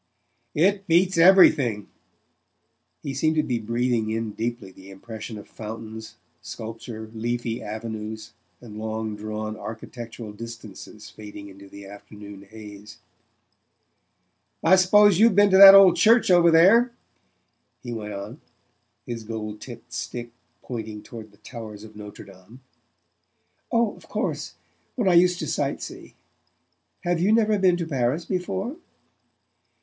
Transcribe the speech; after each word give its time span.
"It 0.55 0.87
beats 0.87 1.15
everything." 1.19 1.87
He 3.03 3.13
seemed 3.13 3.35
to 3.35 3.43
be 3.43 3.59
breathing 3.59 4.09
in 4.09 4.31
deeply 4.31 4.71
the 4.71 4.89
impression 4.89 5.37
of 5.37 5.47
fountains, 5.47 6.15
sculpture, 6.41 7.11
leafy' 7.13 7.61
avenues 7.61 8.33
and 8.61 8.79
long 8.79 9.15
drawn 9.15 9.55
architectural 9.55 10.33
distances 10.33 11.07
fading 11.11 11.49
into 11.49 11.69
the 11.69 11.85
afternoon 11.85 12.47
haze. 12.49 12.97
"I 14.63 14.75
suppose 14.75 15.19
you've 15.19 15.35
been 15.35 15.51
to 15.51 15.57
that 15.59 15.75
old 15.75 15.97
church 15.97 16.31
over 16.31 16.49
there?" 16.49 16.91
he 17.83 17.93
went 17.93 18.15
on, 18.15 18.41
his 19.05 19.23
gold 19.23 19.61
topped 19.61 19.93
stick 19.93 20.31
pointing 20.63 21.03
toward 21.03 21.29
the 21.29 21.37
towers 21.37 21.83
of 21.83 21.95
Notre 21.95 22.25
Dame. 22.25 22.61
"Oh, 23.71 23.95
of 23.97 24.09
course; 24.09 24.55
when 24.95 25.07
I 25.07 25.13
used 25.13 25.37
to 25.37 25.45
sightsee. 25.45 26.15
Have 27.01 27.19
you 27.19 27.31
never 27.31 27.59
been 27.59 27.77
to 27.77 27.85
Paris 27.85 28.25
before?" 28.25 28.77